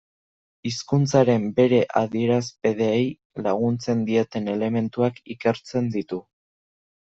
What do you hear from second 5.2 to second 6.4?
ikertzen ditu.